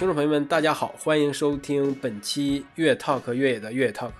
[0.00, 4.10] 听众朋友们，大家好，欢迎收听本期越 talk 越野的越野 talk。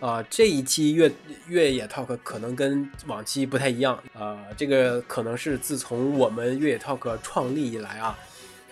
[0.00, 1.12] 啊，这一期越
[1.46, 4.02] 越野 talk 可能跟往期不太一样。
[4.18, 8.18] 啊，这个可能是自从我们越野 talk 创立以来啊，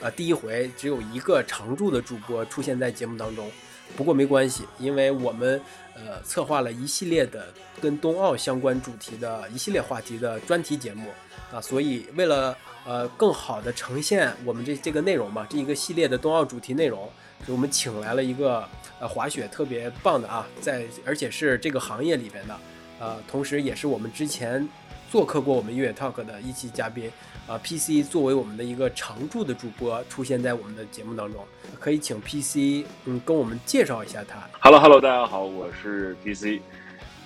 [0.00, 3.46] 呃，第一回只有一个常驻的主播出现在节目当中。
[3.94, 5.60] 不过没关系，因为我们
[5.94, 11.10] 呃策划了一系列的跟冬奥相关主题的一系列话题的专题节目
[11.52, 12.56] 啊，所以为了
[12.86, 17.08] 呃，更好的呈现我们这这个内容嘛，这一个系列的冬奥主题内容，
[17.44, 18.62] 所以我们请来了一个
[19.00, 22.56] 呃滑雪特别棒的啊，在而且是这个行业里边的，
[23.00, 24.68] 呃，同时也是我们之前
[25.10, 27.10] 做客过我们越野 talk 的一期嘉宾，
[27.46, 31.42] 啊，PC 作为我们的一个常驻的主播出现在我们的节目当中，
[31.80, 34.46] 可以请 PC 嗯跟我们介绍一下他。
[34.60, 36.60] Hello Hello，大家好，我是 PC。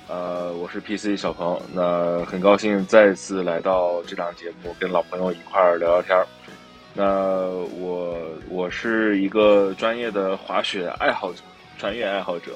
[0.09, 6.27] 呃，我是 PC 小鹏，那很高兴再次来到这档节目，跟老朋友一块儿聊聊天儿。
[6.95, 7.05] 那
[7.79, 8.17] 我
[8.49, 11.43] 我是一个专业的滑雪爱好者，
[11.77, 12.53] 专业爱好者。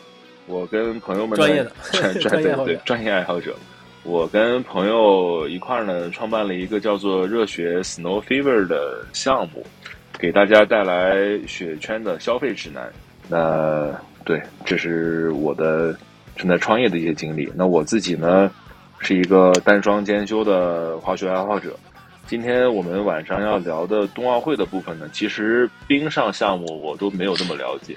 [0.46, 1.70] 我跟朋友们专业的
[2.20, 3.54] 专业对专业爱好者，
[4.02, 9.62] 我跟朋友一块儿呢，创办了一个叫做热血 Snow Fever 的项目，
[10.18, 12.90] 给大家带来雪圈的消费指南。
[13.28, 13.94] 那
[14.24, 15.94] 对，这是我的。
[16.42, 17.48] 正在创业的一些经历。
[17.54, 18.50] 那我自己呢，
[18.98, 21.78] 是一个单双兼修的滑雪爱好者。
[22.26, 27.96] 今天我们晚上要聊的冬奥会的部分呢，其实冰上项目我都没有那么了解。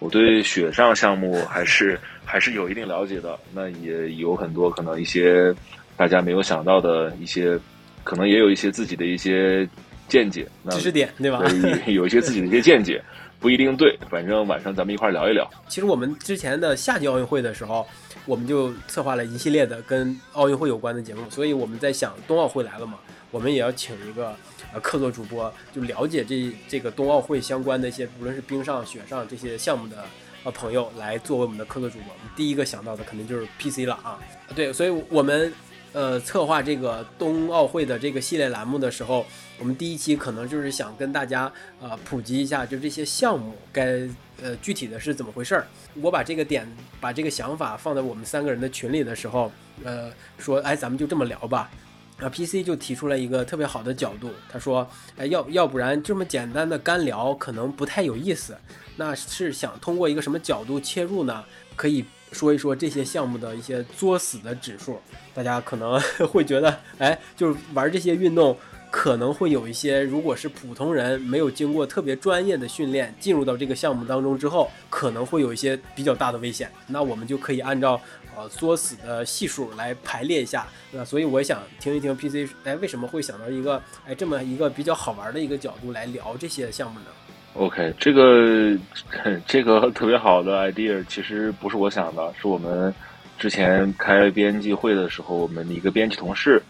[0.00, 3.38] 我对雪上项目还是还是有一定了解的。
[3.54, 5.54] 那也有很多可能一些
[5.96, 7.56] 大家没有想到的一些，
[8.02, 9.68] 可能也有一些自己的一些
[10.08, 10.48] 见解。
[10.64, 11.40] 那知识点对吧？
[11.86, 13.00] 有一些自己的一些见解。
[13.44, 15.46] 不一定对，反正晚上咱们一块聊一聊。
[15.68, 17.86] 其实我们之前的夏季奥运会的时候，
[18.24, 22.94] 我们就策划了一系列的跟奥运会有关的节目，所以我们在想冬奥会来了嘛，
[23.30, 24.34] 我们也要请一个
[24.72, 30.02] 呃客座主播，就了解这这个冬奥会相关的一些，无论是冰上、雪上这些项目的
[30.44, 32.06] 呃朋友来作为我们的客座主播。
[32.34, 34.18] 第一个想到的肯定就是 PC 了啊，
[34.56, 35.52] 对，所以我们。
[35.94, 39.24] 呃，策划这个冬奥会的这个系列栏目的时候，
[39.60, 41.50] 我们第一期可能就是想跟大家
[41.80, 44.06] 呃普及一下，就这些项目该
[44.42, 45.68] 呃具体的是怎么回事儿。
[46.02, 46.66] 我把这个点，
[47.00, 49.52] 把这个想法放在我们三个人的群里的时候，
[49.84, 51.70] 呃，说，哎，咱们就这么聊吧。
[52.18, 58.56] 啊，PC 就提出了一个特别好的角度，他说，哎，要要不然这么简单的干聊可能不太有意思，
[58.96, 61.44] 那是想通过一个什么角度切入呢？
[61.76, 62.04] 可以。
[62.34, 65.00] 说一说这些项目的一些作死的指数，
[65.32, 68.56] 大家可能 会觉得，哎，就是玩这些运动
[68.90, 76.70] 可能会有一些，如果是普通人没有经过特别专业的训练进入到这个项目当中之后，可能会有一些比较大的危险。
[76.88, 78.00] 那我们就可以按照
[78.36, 87.06] 呃作死的系数来排列一下，那所以我想听一听 PC，哎，为什么会想到一个哎这么一个比较好玩的一个角度来聊这些项目呢
[87.54, 88.76] ？OK，这个
[89.46, 92.92] 这个特别好的 idea，其实不是我想的，是我们
[93.38, 96.62] 之前开编辑会的时候，我们的一个编辑同事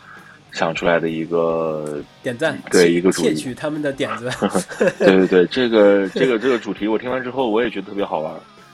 [0.52, 4.30] 想出来的一个点赞，对一个主窃取他们的点子。
[4.98, 8.32] 对对对，这个这个这个主题，我听完之后我也觉得特别好玩，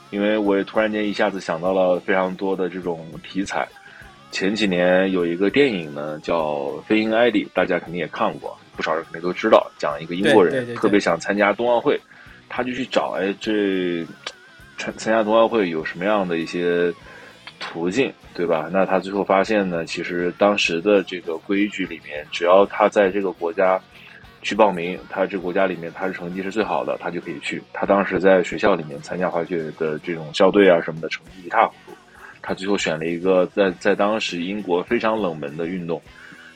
[0.09, 3.67] 因为我也突然间一下子想到了非常多的这种题材。
[4.31, 8.57] 前几年有一个电影呢，叫《飞鹰艾迪》，大家肯定也看过。
[8.81, 12.01] 不少人肯定都知道，讲一个英国人特别想参加冬奥会，
[12.49, 14.03] 他就去找哎，这
[14.79, 16.91] 参参加冬奥会有什么样的一些
[17.59, 18.71] 途径，对吧？
[18.73, 23.79] 那他最后发现呢，其实当时的这个规矩里面，只要他在这个国家
[24.41, 27.61] 去报名，他这个国家里面他的成绩是最好的，他就可以去。
[27.71, 31.95] 他当时在学校里面参加滑雪的这种校队啊什么的，成绩一塌糊涂。
[32.41, 36.01] 他最后选了一个在在当时英国非常冷门的运动。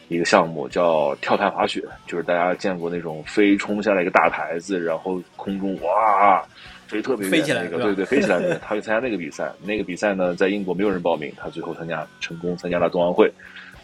[0.08, 6.44] 一个项目叫跳台滑雪，就是大家见过那种飞冲下来一个大台子，然后空中哇
[6.88, 8.60] 飞特别远那个，对对，飞起来的。
[8.64, 13.32] 他去参加那个比赛，那个比赛呢，在英国没有人报名，他最后参加成功参加了冬奥会。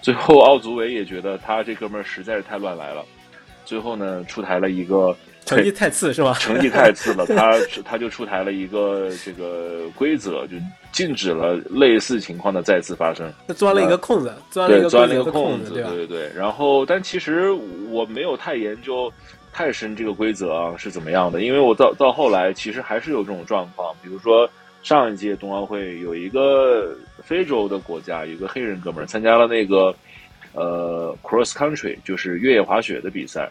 [0.01, 3.03] 最后奥组委也觉得他这哥们儿实在是太乱来了，
[3.65, 5.15] 最后呢出台了一个。
[5.45, 6.33] 成绩太次是吧？
[6.39, 10.55] 成绩太次了，他他就出台了一个这个规则，就
[10.91, 13.31] 禁止了类似情况的再次发生。
[13.47, 16.31] 他钻了一个空子，钻了一个钻了一个空子，对对对。
[16.35, 17.51] 然后，但其实
[17.89, 19.11] 我没有太研究
[19.51, 24.49] 太深这个规则啊是怎么样的，因为我到到后来其实还是有这种状况，比如说
[24.83, 29.93] 上一届冬奥会有一个非洲的国家，有一个黑人哥们儿参加了那个
[30.53, 33.49] 呃 cross country，就是越野滑雪的比赛。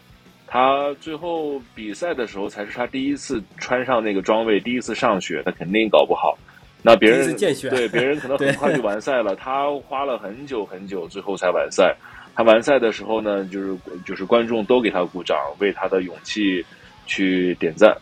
[0.53, 6.37] 他最后比赛的时候才是他第一次穿上那个装备，第一次上雪，他肯定搞不好。
[6.83, 11.95] 那别人对别人可能很快就完赛了， 他花了很久很久，最后才完赛。
[12.35, 16.65] 他完赛的时候呢，就是就是观众都给他鼓掌，为他的勇气
[17.07, 17.97] 去点赞。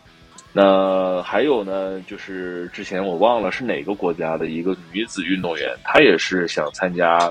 [0.50, 7.30] 那还有呢，就是之前我忘了是哪个国家的一个女子运动员，她也是想参加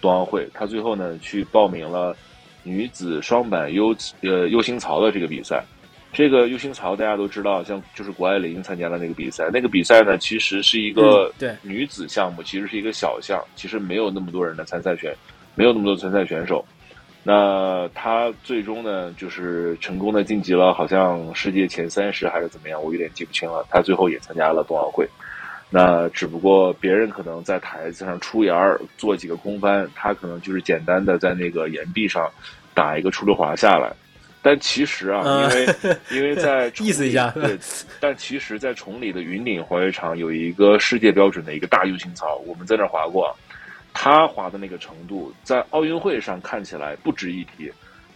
[0.00, 2.16] 冬奥会，她最后呢去报名了
[2.68, 5.64] 女子双板 U 呃 U 型槽的这个比赛。
[6.10, 15.14] 这个 U 型槽大家都知道，像就是谷爱凌参加了那个比赛，那个比赛呢其实是一个对女子项目，其实是一个小项，其实没有那么多人的参赛选，
[15.54, 16.64] 没有那么多参赛选手。
[17.22, 23.66] 那她最终呢，就是成功的晋级了，好像世界前三十还是怎么样，我有点记不清了。
[23.68, 25.06] 她最后也参加了冬奥会，
[25.70, 32.30] 那只不过别人可能在台子上出檐儿做几个空翻，他可能就是简单的在那个岩壁上
[32.74, 33.92] 打一个出溜滑下来。
[34.40, 35.74] 但其实啊，因为
[36.10, 37.58] 因为在意思一下，对，
[38.00, 43.36] 但其实，在崇礼的云顶滑雪场有一个世界标准的一个大 U 型槽，我们在那儿滑过。
[43.92, 47.70] 他滑的那个程度，在奥运会上看起来不值一提，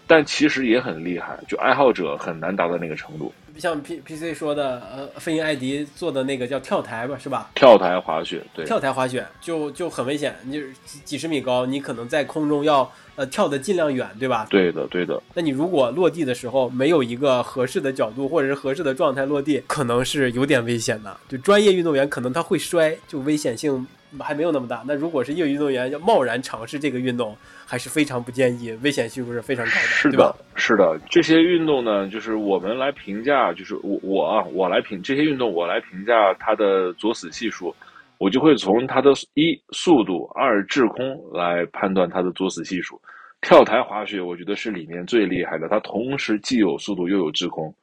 [0.07, 3.35] 但其实也很厉害，就爱好者很难达到那个程度。
[3.59, 7.51] 像 P P C 说的，呃，飞鹰艾迪做的那个叫跳台吧，是吧？
[7.55, 14.47] 跳台滑雪，对，跳台滑雪就就很危险，你几几十米高，你可能在空中要呃跳的尽量远，对吧？
[14.51, 15.23] 对的，对的。
[15.35, 21.17] 那你如果落地的时候没有一个合适的角度或者是合适的状态落地，可能是有点危险的。
[21.29, 23.87] 就专业运动员可能他会摔，就危险性。
[24.21, 24.85] 还没有那么大。
[24.87, 27.35] 那如果是业余运动员要贸然尝试这个运动，
[27.65, 30.37] 还是非常不建议，危险系数是非常高的，是的？
[30.55, 37.75] 是的，这些运动呢，就是我们来评价，啊就是我我啊，我来评这些运动，我来评价它的作死系数，
[38.19, 43.01] 我就会从它的一速度、二滞空来判断它的作死系数。
[43.41, 47.75] 跳台滑雪，我觉得是里面最厉害的，它同时既有速度又有滞空，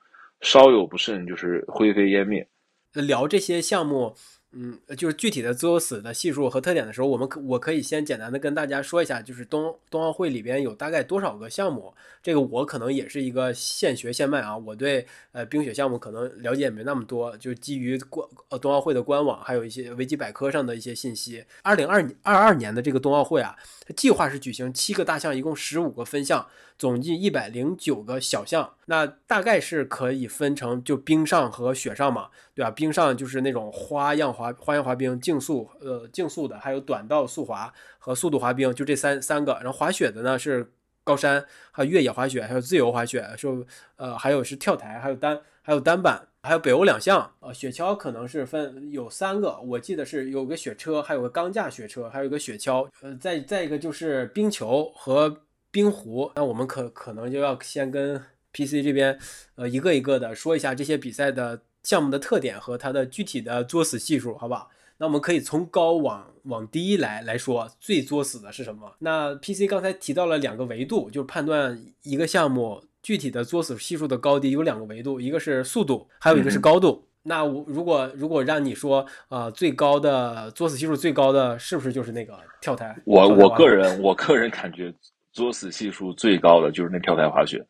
[0.41, 2.47] 稍有不慎就是灰飞烟灭。
[2.93, 4.15] 聊这些项目。
[4.51, 11.93] 嗯，就是具体的自由死的系数和特点的时候，我们可我可以先简单的跟大家说一下，就是冬冬奥会里边有大概多少个项目。
[12.23, 21.45] 这个我可能也是一个现学现卖啊，我对呃冰雪项目可能了解也没那么多，就基于官呃冬奥会的官网，还有一些维基百科上的一些信息。
[21.61, 23.55] 二零二二二年的这个冬奥会啊，
[23.95, 26.47] 计划是举行七个大项，一共十五个分项。
[26.77, 32.71] 总计一百零九个小项，那大概是可以分成就冰上和雪上嘛，对吧？
[32.71, 39.55] 冰上就是那种花样滑花样滑冰，竞速呃竞速的，还有短道速滑和速度滑冰，就这三三个。
[39.55, 40.71] 然后滑雪的呢是
[41.03, 43.65] 高山，还有越野滑雪，还有自由滑雪，是
[43.97, 47.31] 呃还有是跳台，还有单还有单板，还有北欧两项。
[47.39, 52.87] 呃，雪橇可能是分有三个，我记得是有个雪车，还有个钢架雪车，还有一个雪橇。
[53.01, 55.41] 呃，再再一个就是冰球和。
[55.71, 58.19] 冰壶，那我们可可能就要先跟
[58.53, 59.15] PC 这边，
[59.53, 64.67] 呃，一个一个的说一下这些比赛的项目的特点和它的具体的作死系数，好吧？
[64.97, 68.91] 那我们可以从高往往低来来说，最作死的是什么？
[68.97, 77.07] 那 PC 刚才提到了两个维度，就是判断一个项目具体的作死系数的高低有两个维度，一个是速度，还有一个是高度。
[77.23, 82.95] 那我如果如果让你说，呃，最高的作死系数最高的是不是就是那个跳台？
[83.05, 84.93] 我我个人我个人感觉。
[85.31, 87.63] 作死系数最高的就是那跳台滑雪，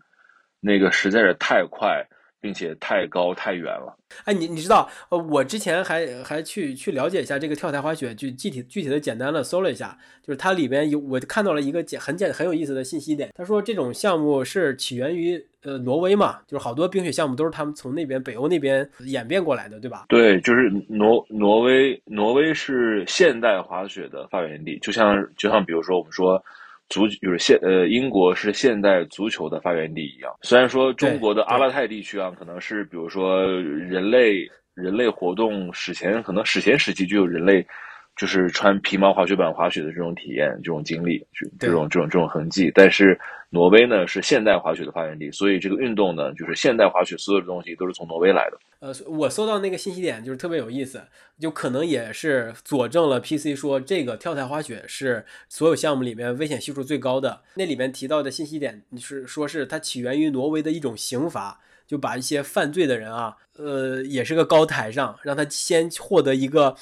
[0.62, 2.02] 那个实在是太快，
[2.42, 3.96] 并且太高太远了。
[4.26, 13.30] 哎，你你知道，呃，我之前还还去去了解一下这个跳台滑雪，就具体具体的简单的搜了一下，就是它里边有我看到了一个简很简很有意思的信息点。
[13.36, 20.06] 他说这种项目是起源于呃挪威嘛，就是好多冰雪项目都是他们从那边北欧那边演变过来的，对吧？
[20.10, 26.44] 对，就是挪挪威，挪威是现代滑雪的发源地，就像就像比如说我们说。
[26.90, 37.66] 足就是现呃英国是现代足球的发源地一样，虽然说中国的阿拉泰地区啊，可能是比如说人类人类活动史前可能史前时期就有人类。
[38.20, 41.26] 就是穿皮毛滑雪板滑雪的这种体验、这种经历、
[41.58, 42.70] 这种这种这种痕迹。
[42.76, 43.18] 但是
[43.50, 48.60] 挪威呢是现代滑雪的发源地，所以这个运动呢，就是现代滑雪所有的东西都是从挪威来的。
[48.82, 51.02] 呃，我搜到那个信息点就是特别有意思，
[51.40, 57.44] 就可能也是佐证了 PC 说这个跳台滑雪是所有项目里面危险系数最高的。
[57.56, 66.76] 那里面提到的信息点是说是它起源于挪威的一种刑罚，就把一些犯罪的人啊，呃，也是个高台上，让他先获得一个。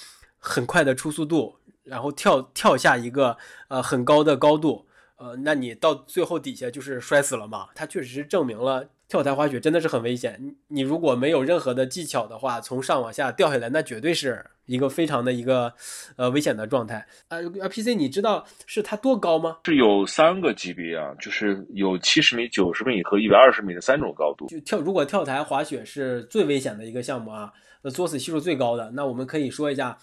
[0.47, 3.37] 很快的初速度，然后跳跳下一个
[3.67, 4.85] 呃很高的高度，
[5.17, 7.67] 呃，那你到最后底下就是摔死了嘛？
[7.75, 10.37] 它确实是证明了跳台滑雪真的是很危险。
[10.41, 15.73] 你你如果没有任何的技巧的话，从上往下掉下来，那绝对是一个非常的一个
[16.17, 17.05] 呃危险的状态。
[17.29, 19.57] 呃，PC，你知道是它多高吗？
[19.65, 24.45] 是有三个级别啊，就是有七十米、九十米和一百二十米的三种高度。
[24.47, 27.51] 就跳，如果跳台滑雪是最危险的一个项目啊，
[27.81, 29.97] 呃，作死系数最高的，那我们可以说一下。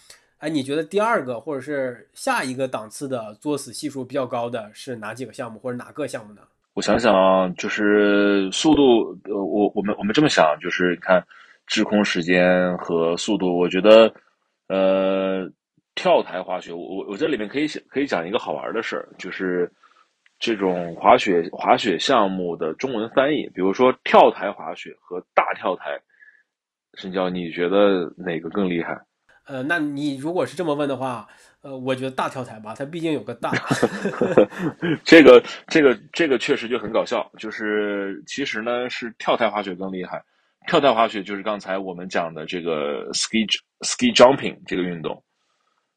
[0.44, 6.42] 哎，你觉得第二个或者是下一个档次的作死系数比较高的是哪几个项目或者哪个项目呢？
[6.74, 11.24] 我想想啊，就是速度，呃，我我们我们这么想，就是你看
[11.66, 14.12] 滞空时间和速度，我觉得，
[14.68, 15.50] 呃，
[15.94, 19.72] 跳台滑雪，我我我这里面可以可以讲一个好玩的事儿，就是
[20.38, 25.98] 这种滑雪滑雪项目的中文翻译，比如说跳台滑雪和大跳台，
[26.98, 28.94] 申教，你觉得哪个更厉害？
[29.46, 31.28] 呃，那你如果是这么问的话，
[31.60, 33.52] 呃，我觉得大跳台吧，它毕竟有个大。
[35.04, 40.22] 这个这个这个确实就很搞笑，就是其实呢是跳台滑雪更厉害，
[40.66, 43.46] 跳台滑雪就是刚才我们讲的这个 ski
[43.80, 45.22] ski jumping 这个运动，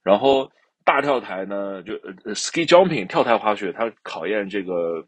[0.04, 0.52] 然后
[0.84, 1.94] 大跳台呢就
[2.26, 5.02] 呃 ski jumping 跳台滑雪，它考验这个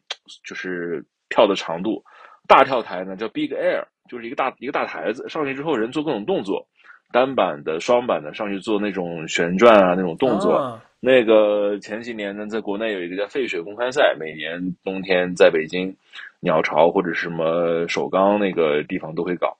[0.45, 2.01] 就是跳的长度，
[2.47, 6.65] 大跳台呢叫 big air，就是一个大一个大台子上去之后人做各种动作。
[7.11, 10.79] 单板的、双板的上去做那种旋转啊，那种动作。
[10.99, 15.95] 那个前几年呢，在国内有一个叫费雪公开赛，每年冬天在北京
[16.39, 19.57] 鸟巢或者什么首钢那个地方都会搞。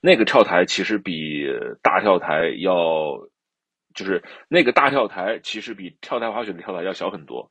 [0.00, 1.46] 那个跳台其实比
[1.80, 3.16] 大跳台要，
[3.94, 7.48] 就是那个大跳台其实比跳台滑雪的跳台要小很多，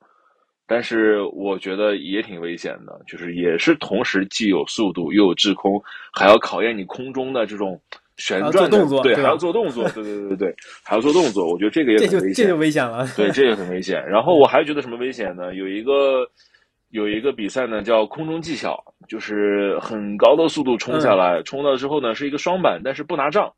[0.67, 5.81] 但是我觉得也挺危险的，就是也是同时既有速度又有滞空，
[6.13, 7.81] 还要考验你空中的这种。
[8.17, 11.51] 旋转动作，对，还要做动作，对对对对 对，还要做动作。
[11.51, 13.07] 我觉得这个也很危险，这就危险了。
[13.15, 14.03] 对，这也很危险。
[14.07, 15.53] 然后 我还觉得什么危险呢？
[15.55, 16.25] 有一个
[16.89, 23.51] 有一个比赛呢，叫空中技巧，就是很高的速度冲下来，冲到之后呢是一个双板，但是不拿杖。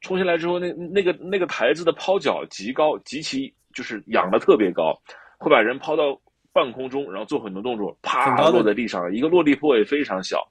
[0.00, 4.92] 冲下来之后，那那个那个台子的抛脚极高，极其就是仰的特别高，
[5.38, 6.20] 会把人抛到
[6.52, 10.44] 半空中，然后做很多动作，啪落在地上，一个落地坡也非常小。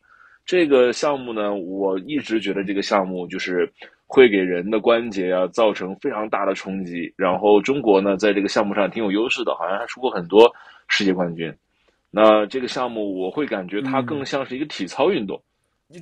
[0.51, 3.71] 这个项目呢，我一直觉得这个项目就是
[4.05, 7.09] 会给人的关节啊造成非常大的冲击。
[7.15, 10.51] 然后中国呢，在这个项目上挺有优势的，好像还出过很多
[10.89, 11.49] 世界冠军。
[12.09, 15.41] 那这个项目，我会感觉它更像是一个体操运动。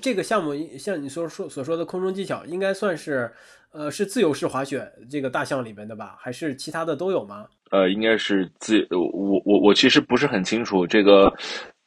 [0.01, 3.31] 这个项目像你所说所说的空中技巧，应该算是
[3.71, 6.15] 呃是自由式滑雪这个大项里面的吧？
[6.19, 7.45] 还是其他的都有吗？
[7.69, 11.31] 呃，应该是自我我我其实不是很清楚这个。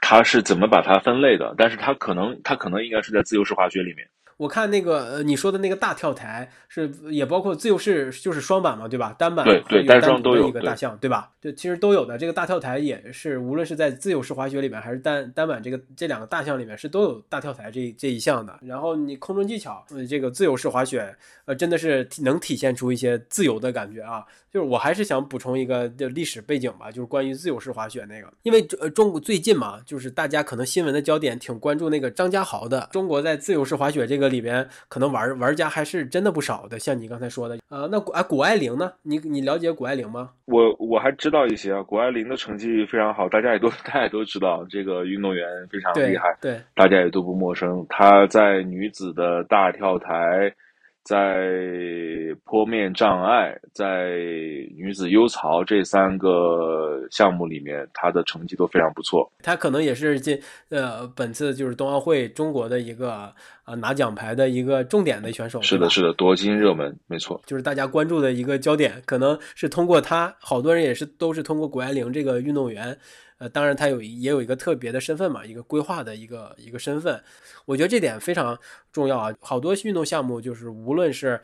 [0.03, 1.55] 它是怎么把它分类的？
[1.57, 4.07] 但是它可能，它可能应该是在自由式滑雪里面。
[4.37, 9.15] 我看那个呃，你说的那个大跳台是也包括自由式，就是双板嘛，对吧？
[9.17, 11.31] 单板对对，单双都有一个大项，对吧？
[11.43, 12.17] 对，其实都有的。
[12.17, 18.61] 这个大跳台也是，无论是在自由式滑雪里面，还是单单板这个这两个大项里面，是都有大跳台这这一项的。
[18.63, 21.13] 然后你空中技巧，这个自由式滑雪，
[21.47, 24.25] 呃，真的是能体现出一些自由的感觉啊。
[24.53, 32.87] 就是我还是想补充一个的历史背景吧，就是关于自由式滑雪那个，因为呃中国最近嘛，就是大家可能新闻的焦点挺关注那个张家豪的。
[32.93, 36.79] 中国在自由式滑雪这个里边，可能玩玩家还是真的不少的。
[36.79, 38.93] 像你刚才说的，呃，那古啊谷爱凌呢？
[39.03, 40.31] 你你了解谷爱凌吗？
[40.45, 47.85] 我我还知道一些啊，谷爱凌的成绩非常好，大家也都 大家也都知道，这个运动员非常厉害，对，大家也都不陌生。
[47.89, 50.55] 她在女子的大跳台。
[51.05, 51.51] 在
[52.45, 54.11] 坡面障碍，在
[54.77, 59.31] 女子优槽这三个项目里面，她的成绩都非常不错。
[59.43, 60.41] 她可能也是这
[60.71, 63.33] 呃本次就是冬奥会中国的一个
[63.65, 65.61] 啊拿奖牌的一个重点的选手。
[65.61, 72.97] 是的，是的，夺金热门，没错，就是大家关注的一个焦点，可能是通过她，好多人也是都是通过谷爱凌这个运动员。
[73.43, 77.21] 呃，当然，他有也有一个特别的身份嘛，一个规划的一个一个身份，
[77.65, 78.57] 我觉得这点非常
[78.93, 79.35] 重要啊。
[79.41, 81.41] 好多运动项目就是无论是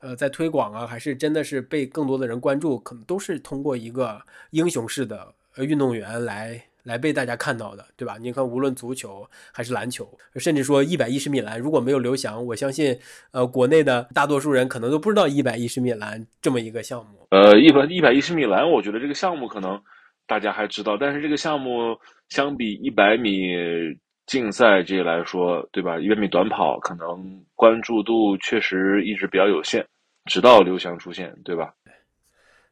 [0.00, 4.18] 呃在推广啊，还是真的是被更多的人关注，可能都是通过一个
[4.52, 8.16] 英雄式的运动员来来被大家看到的，对吧？
[8.18, 12.98] 你看，无论足球还是篮球，甚至说一百一十米栏，如果没有刘翔，我相信
[13.32, 17.26] 呃国内的大多数人可能都不知道一百一十米栏这么一个项目。
[17.28, 19.78] 呃，一百一百一十米栏，我觉得这个项目可能。
[20.26, 21.96] 大家还知道，但是这个项目
[22.28, 23.54] 相比一百米
[24.26, 25.98] 竞赛这来说，对吧？
[25.98, 29.84] 一百米短跑可能关注度确实一直比较有限，
[30.24, 31.74] 直到刘翔出现，对吧？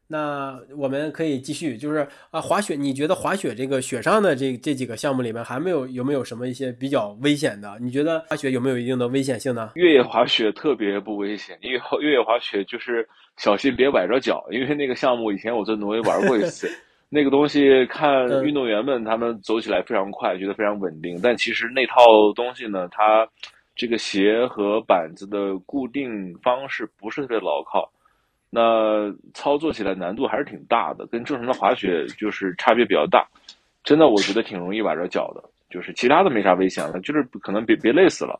[0.05, 7.77] 那我们可以继续，就是啊，滑雪，你觉得滑雪这个雪上的这这几个项目里面，还没有有没有什么一些比较危险的？
[7.79, 9.71] 你觉得滑雪有没有一定的危险性呢？
[9.75, 13.07] 越野滑雪特别不危险，因为越野滑雪就是
[13.37, 16.67] 小心别崴着脚，因为那个项目以前我在挪威玩过一次。
[17.13, 23.27] 那个东西看运动员们他们走起来非常快，觉得非常稳定，但其实那套东西呢，它
[23.75, 27.87] 这个鞋和板子的固定方式不是特别牢靠，
[28.49, 33.27] 那操作起来难度还是挺大的，跟正常的滑雪就是差别比较大。
[33.83, 38.39] 真的，我觉得挺容易崴着脚的，就是其他的没啥危险了，就是可能别别累死了。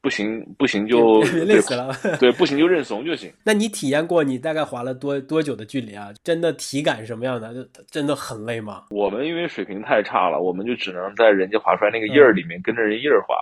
[0.00, 3.32] 不行不行就累死了，对，不行就认怂就行。
[3.42, 4.22] 那你体验过？
[4.22, 6.10] 你大概滑了多多久的距离啊？
[6.22, 7.52] 真的体感什么样的？
[7.52, 8.84] 就真的很累吗？
[8.90, 13.36] 我们因为水平太差了，我们就只能在人家滑出来那个印儿里面跟着人印儿滑。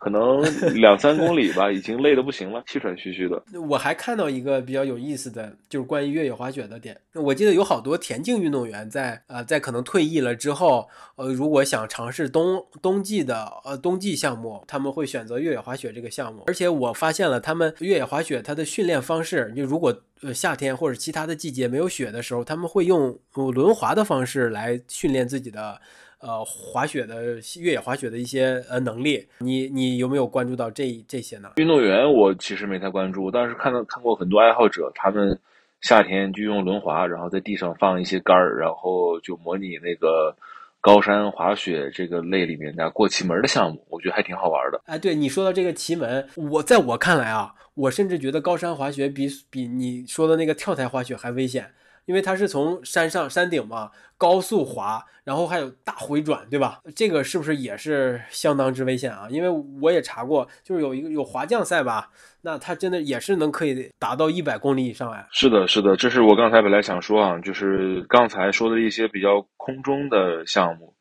[0.00, 0.40] 可能
[0.74, 3.42] 两三公里吧， 已经累得不行了，气喘吁吁的。
[3.68, 6.98] 我还看到一个比较有意思的，就是关于越野滑雪的点。
[7.12, 16.44] 我记得有好多田径运动员在呃，在可能退役了之后，呃，如果想尝试冬冬季的呃冬季项目，他们会选择越野滑雪这个项目。
[16.46, 25.78] 而且我发现了，他们越野滑雪它的训练方式，就如果呃夏天或者其他的季节没有雪的时候，他们会用轮滑的方式来训练自己的。
[26.20, 31.52] 呃，滑雪的越野滑雪的一些呃能力，你你有没有关注到这这些呢？
[31.56, 35.38] 运动员我其实没太关注，但是看到看过很多爱好者，他们
[35.80, 40.36] 夏天就用轮滑，然后在地上放一些杆儿，然后就模拟那个
[40.82, 44.82] 高山滑雪这个类里面的过奇门的项目，我觉得还挺好玩的。
[44.84, 51.66] 哎，对你说到这个奇门，我在我看来啊，我甚至觉得高山滑雪比比你说的那个跳台滑雪还危险。
[52.10, 53.88] 因为它是从山上山顶嘛，
[54.18, 56.80] 高速滑，然后还有大回转，对吧？
[56.96, 59.28] 这个是不是也是相当之危险啊？
[59.30, 59.48] 因为
[59.80, 62.10] 我也查过，就是有一个有滑降赛吧，
[62.42, 65.24] 那它真的也是能可以达到一百公里以上哎。
[65.30, 70.92] 是的，是的，这是我刚才本来想说啊，就是刚才说的一些比较空中的项目，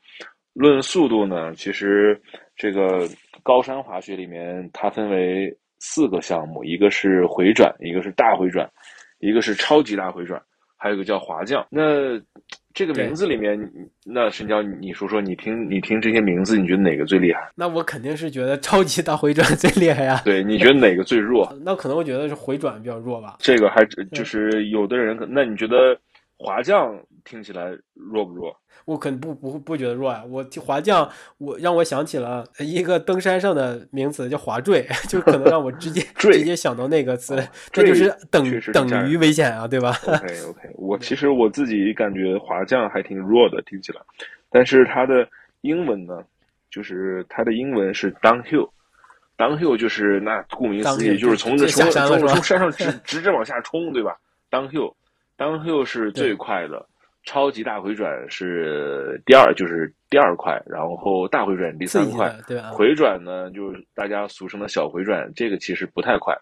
[0.54, 2.22] 论速度呢，其实
[2.56, 3.10] 这个
[3.42, 8.70] 高山滑雪里面它分为四个项目，一个是回转，一个是大回转，
[9.18, 10.40] 一个是超级大回转。
[10.82, 12.18] 还有个叫华匠，那
[12.74, 13.60] 这个名字里面，
[14.06, 17.52] 那申娇，你说说，你听你听这些名字，你觉得哪个最厉害？
[17.54, 20.22] 那我肯定是觉得超级大回转最厉害呀。
[20.24, 21.54] 对，你觉得哪个最弱？
[21.62, 23.36] 那可能我觉得是回转比较弱吧。
[23.40, 23.84] 这个还
[24.14, 26.00] 就是有的人，那你觉得
[26.38, 28.56] 华匠听起来弱不弱？
[28.90, 37.36] 我可能不不不觉得弱啊，我滑降，我让我想起了一个登山上的名词叫滑坠， 就可能让我直接 直接想到那个词，
[37.72, 44.02] 这就是等等于危险啊，对吧？OK OK， 我其实我自己感觉滑降还挺弱的，听起来，
[44.50, 45.28] 但是它的
[45.62, 46.24] 英文呢，
[46.72, 54.18] 就是它的英文是 downhill，downhill 就是那顾名思义就是从这从从从山上直直着往下冲，对吧
[54.50, 56.84] ？downhill，downhill 是最快的。
[57.30, 66.36] 超级大回转是第二，就是第二块，然后大回转第三块，对回转呢，就是大家俗称的小回转，这个其实不太快。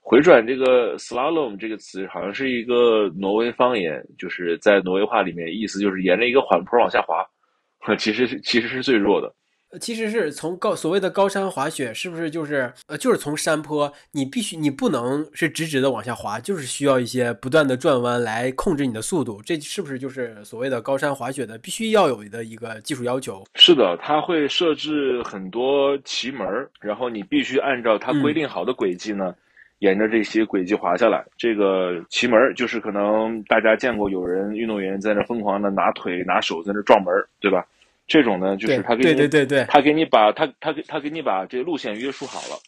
[0.00, 7.24] 回转这个 slalom 这个词好像是一个挪威方言，就是在挪威话里面意思就是沿着一个缓坡往下滑，
[7.96, 9.32] 其实其实是最弱的。
[9.80, 23.42] 其实是从高所谓的高山滑雪，是不是就是呃，就是从山坡，你必须你不能是直直的往下滑，就是需要一些不断的转弯来控制你的速度，这是不是就是所谓的高山滑雪的必须要有的一个技术要求？
[23.54, 26.46] 是的，它会设置很多奇门，
[26.80, 29.34] 然后你必须按照它规定好的轨迹呢，
[29.78, 31.24] 沿着这些轨迹滑下来。
[31.38, 37.66] 这个奇门就是可能大家见过有人运动员在那疯狂的拿腿拿手在那撞门，对吧？
[38.12, 42.60] 这种呢，就是他给你，对对对对，他给你把他他给他给你把这个路线约束好了。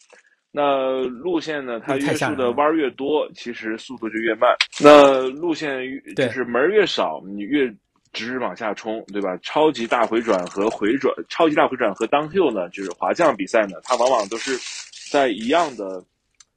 [0.51, 4.55] 那路线呢，它约束的弯越多，其实速度就越慢。
[4.81, 5.81] 那路线
[6.15, 7.71] 就是门越少，你越
[8.11, 9.37] 直往下冲，对吧？
[9.43, 14.57] 超级大回转和回转，超级大回转和 downhill 呢，就是滑降比赛呢，它往往都是
[15.11, 16.03] 在一样的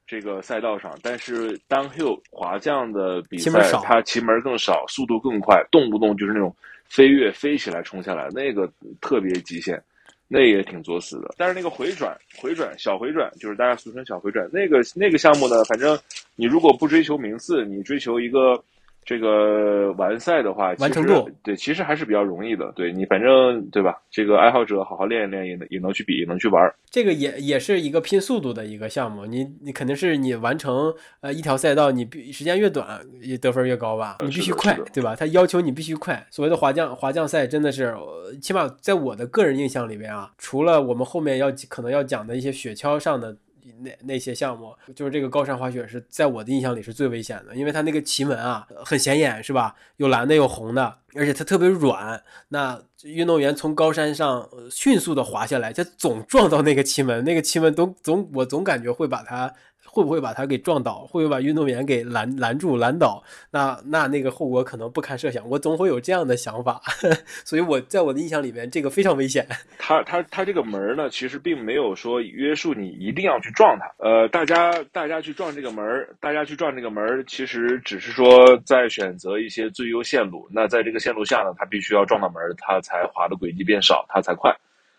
[0.07, 6.55] 这个赛道上，但是 downhill 滑降的比赛，它旗门更少，速度更快，动不动就是那种。
[6.89, 9.81] 飞跃飞起来冲下来，那个特别极限，
[10.27, 11.33] 那也挺作死的。
[11.37, 15.97] 但是那个回转回转小回转，就是大家俗称小回转，那个那个项目呢，反正
[16.35, 18.61] 你如果不追求名次，你追求一个。
[19.09, 22.71] 这个完赛的话，完成度对，其实还是比较容易的。
[22.75, 23.99] 对你，反正对吧？
[24.11, 26.71] 这个爱好者好好练一练，也能也能去比，也能去玩。
[26.91, 29.25] 这个也也是一个拼速度的一个项目。
[29.25, 34.17] 你你肯定是你完成呃一条赛道，你必时间越短，也得分越高吧？
[34.19, 35.15] 你必须快，对吧？
[35.15, 36.23] 他要求你必须快。
[36.29, 37.95] 所谓的滑降滑降赛，真的是
[38.39, 43.35] 起码在我的个人印象里边啊，除了我们后面要可能要讲的一些雪橇上的。
[43.81, 49.75] 那那些项目，就是这个高山滑雪是在我的印象里是最危险的，因为它那个奇门啊很显眼，是吧？
[49.97, 52.21] 有蓝的有红的，而且它特别软。
[52.47, 59.53] 那运动员从高山上迅速的滑下来，他总撞到那个气门，那个气门都总我总感觉会把它。
[59.91, 60.99] 会不会把他给撞倒？
[61.07, 63.23] 会不会把运动员给拦拦住、拦倒？
[63.49, 65.49] 那那那个后果可能不堪设想。
[65.49, 66.79] 我总会有这样的想法，
[67.43, 69.47] 所以我在我的印象里面，这个非常危险。
[69.79, 73.87] 他他他这个门呢，其实并没有说约束你一定要去撞它。
[73.97, 75.83] 呃，大家大家去撞这个门，
[76.19, 80.47] 大家去撞这个门，其实只是说在选择一些最优线路。
[80.51, 84.53] 那在这个线路下呢，它必须要撞到门，它才滑的轨迹变少，它才快。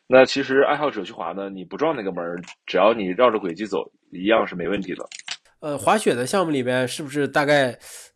[0.06, 2.24] 那其实爱好者去滑呢，你不撞那个门，
[2.66, 5.04] 只要你绕着轨迹走，一样是没问题的。
[5.60, 7.66] 呃，滑雪的项目里边是不是大概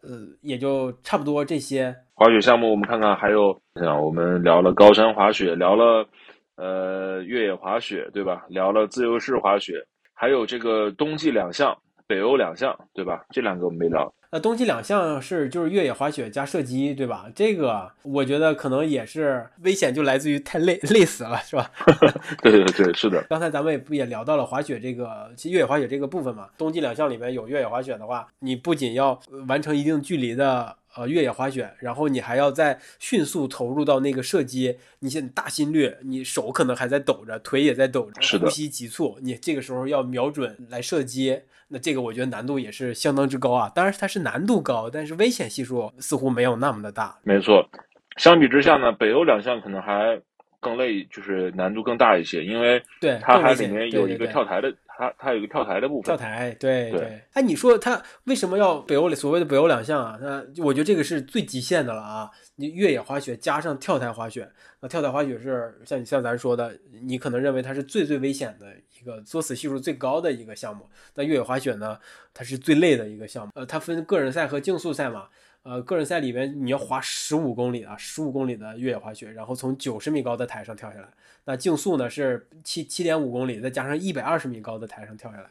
[0.02, 1.94] 呃也就差不多这些？
[2.14, 3.56] 滑雪项目我们看看还有，
[4.02, 6.08] 我们聊了高山滑雪，聊了
[6.56, 8.44] 呃越野滑雪，对吧？
[8.48, 9.74] 聊了自由式滑雪，
[10.14, 13.24] 还有这个冬季两项，北欧两项，对吧？
[13.30, 14.12] 这两个我们没聊。
[14.34, 17.30] 那冬季两项是就是越野滑雪加射击，对吧？
[17.36, 21.70] 这个我觉得可能也是危险，就来自于太累累死了，是吧？
[22.42, 23.24] 对对对，是的。
[23.30, 41.42] 刚才咱们也不也聊到了滑雪这个，其实越野滑雪这个部分嘛，冬季两项里面有越野滑雪的话，你不仅要完成一定距离的呃越野滑雪，然后你还要再迅速投入到那个射击，你现大心率，你手可能还在抖着，腿也在抖着，呼吸急促，你这个时候要瞄准来射击。
[41.68, 47.18] 那这个我觉得难度也是相当之高啊，当然它是难度高，但是危险系数似乎没有那么的大。
[47.22, 47.68] 没错，
[48.16, 50.20] 相比之下呢，北欧两项可能还
[50.60, 56.04] 更累，就是难度更大一些，因为对它还里面有一个跳台的，它它有一个跳台的部分。
[56.04, 60.18] 跳台，对对哎，你说它为什么要北欧所谓的北欧两项啊？
[60.20, 62.30] 那我觉得这个是最极限的了啊！
[62.56, 64.48] 你越野滑雪加上跳台滑雪，
[64.80, 66.72] 那跳台滑雪是像你像咱说的，
[67.02, 68.66] 你可能认为它是最最危险的
[69.04, 70.88] 一个作死系数最高的一个项目。
[71.14, 71.98] 那越野滑雪呢，
[72.32, 73.52] 它是最累的一个项目。
[73.54, 75.26] 呃，它分个人赛和竞速赛嘛。
[75.62, 81.08] 呃，个人赛里面你要滑十五公里啊，十五公里的越野滑雪，然后从九十米高的台上跳下来。
[81.44, 85.46] 那竞速呢是七七点五公里，再加上一百二十米高的台上跳下来。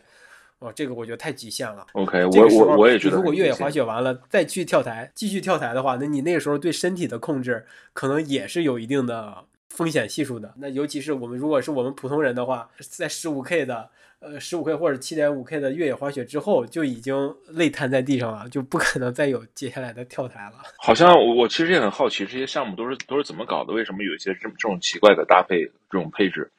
[0.60, 1.86] 哦，这个我觉得太极限了。
[1.94, 3.18] OK，我我我也觉得。
[3.18, 10.54] 如果越野滑雪完了再去跳台，继续跳台的话，那你那个时候对身体的控制可能也是有一定的风险系数的。
[10.56, 20.58] 那尤其是我们如果是我们普通人的话，在十五 K 的呃十五 K 或者七点五 K 的越野滑雪之后，就已经累瘫在地上了，就不可能再有接下来的跳台了。
[20.78, 23.74] 好像我我其实也很好奇，这些项目都是都是怎么搞的？
[23.74, 26.50] 为什么有一些这这种奇怪的搭配这种配置？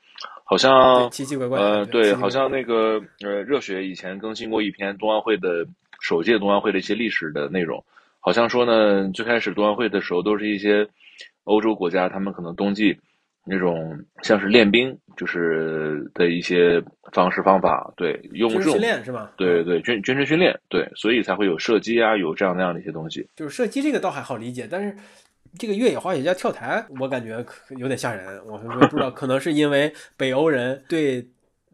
[0.46, 5.66] 好像奇奇怪怪呃，对，好像那个呃，热血以前更新过一篇冬奥会的
[6.00, 7.83] 首届冬奥会的一些历史的内容，
[8.20, 10.87] 好像说呢，最开始冬奥会的时候都是一些
[11.44, 12.94] 欧洲国家，他们可能冬季
[13.44, 19.33] 那种像是练兵，就是的一些方式方法，对，用这种训练是吧？
[19.37, 23.28] 对对军军事训练，对，所以才会有射击啊，有这样那样的一些东西。
[23.37, 24.96] 就是射击这个倒还好理解，但是
[25.59, 28.40] 这个越野滑雪加跳台，我感觉可有点吓人。
[28.46, 31.24] 我我不知道，可能是因为北欧人对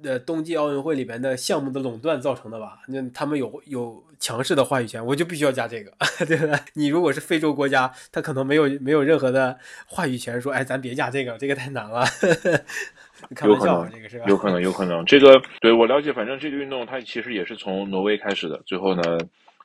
[0.05, 2.79] 呃冬季奥运会里边的项目的垄断造成的吧？
[2.89, 5.93] 那他们有有强势的话语权，我就必须要加这个，
[6.27, 6.59] 对吧？
[6.75, 12.05] 你如果是非洲国家，他可能没有没有任何的话语权，说哎，咱别加这个，这个太难了。
[13.35, 14.25] 开有可玩笑啊，能这个是吧？
[14.29, 15.05] 有可能，有可能。
[15.05, 19.03] 这个对我了解，反正这个运动它其实也是从挪威开始的，最后呢，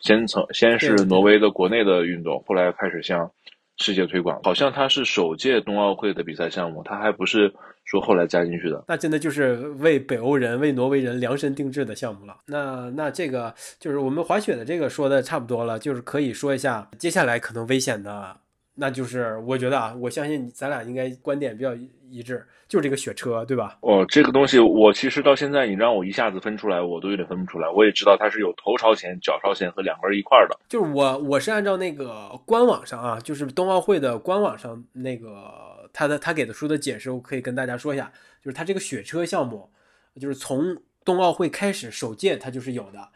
[0.01, 3.31] 先从先是对对挪威的国内的运动，后来开始向
[3.77, 4.39] 世界推广。
[4.43, 8.83] 好像它是首届冬奥会的比赛项目，它还不是说后来加进去的。
[8.87, 12.37] 那真的就是为北欧人、为挪威人量身定制的项目了。
[12.47, 18.37] 那那这个就是我们滑雪的这个说的差不多了，就是可以说一下接下来可能危险的，
[18.75, 21.73] 那就是我觉得啊，我相信咱俩应该观点比较
[22.09, 23.77] 一致，就是这个雪车，对吧？
[23.81, 27.69] 哦，这个东西我其实到现在，你让我一下子分出来，我都有点分不出来。
[27.69, 30.59] 我也知道它是有头朝前、脚朝前和两根一块儿的。
[30.67, 38.11] 就是我我是按照那个官网上啊，就是冬奥会的官网上那个他的他给的书的解释，我可以跟大家说一下，
[38.43, 39.69] 就是他这个雪车项目，
[40.19, 43.07] 就是从冬奥会开始首届它就是有的，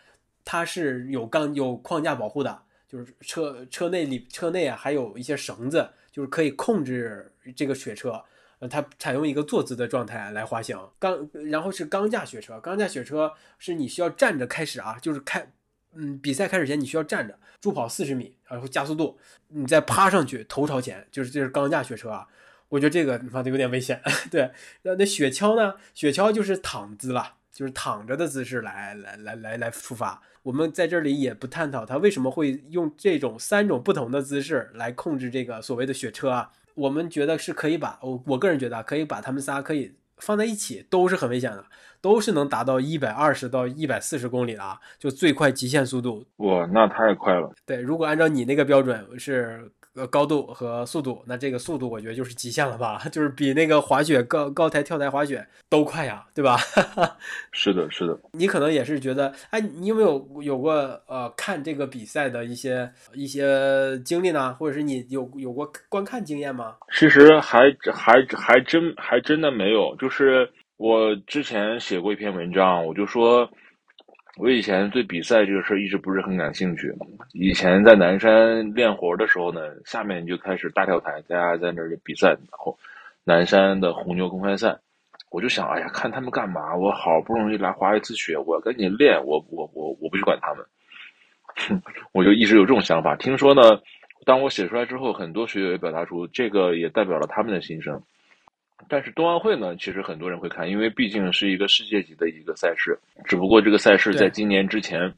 [0.46, 8.22] 它是有钢有框架保护的，就是车车内里车内啊还有一些绳子，就是可以控制这个雪车。
[8.58, 15.50] 呃，它采用一个坐姿的状态来滑行，钢，然后是钢架雪车，钢架雪车是你需要站着开始啊，就是开，
[15.94, 22.28] 嗯，比赛开始前你需要站着助跑四十米，然后加速度，你再趴上去，头朝前，就是这是钢架雪车啊。
[22.68, 24.02] 我觉得这个你妈的有点危险。
[24.30, 25.76] 对，那那雪橇呢？
[25.94, 30.22] 雪橇就是躺姿了，就是躺着的姿势来来来来来出发。
[30.44, 36.50] 我们在这里也不探讨他为什么会用这种三种不同的姿势来控制这个所谓的雪车啊。
[36.74, 41.66] 我们觉得是可以把我我个人觉得啊可以把他们仨可以放在一起，都是很危险的，
[42.00, 46.26] 都是能达到一百二十到一百四十公里的啊，就最快极限速度。
[46.38, 47.54] 哇，那太快了！
[47.66, 56.58] 对，如果按照你那个标准是呃高度和速度，那这个速度我觉得就是极限了吧， 就是比那个滑雪高高台跳台滑雪都快呀，对吧？
[57.52, 58.18] 是的，是的。
[58.34, 60.74] 你可能也是觉得，哎，你有没有有过
[61.08, 64.54] 呃看这个比赛的一些一些经历呢？
[64.56, 66.76] 或者是你有有过观看经验吗？
[66.94, 73.50] 其实还还还真还真的没有，就是我之前写过一篇文章，我就说，
[74.40, 76.90] 我以前对比赛这个事儿一直不是很感兴趣。
[77.34, 82.78] 以前在南山练活的时候呢，下面就开始大跳台，大家在那儿比赛，然后
[83.26, 84.78] 南山的红牛公开赛，
[85.30, 86.74] 我就想，哎呀，看他们干嘛？
[86.74, 90.66] 我好不容易来滑一次雪，我赶紧练，我我我我不去管他们。
[92.14, 93.18] 我就一直有这种想法。
[93.18, 93.62] 听说呢，
[94.24, 98.02] 当我写出来之后，很多学友也表达出这个也代表了他们的心声。
[98.88, 102.98] 但是冬奥会呢，其实很多人会看，因为毕竟是一个世界级的一个赛事。
[103.26, 105.14] 只不过这个赛事在今年之前，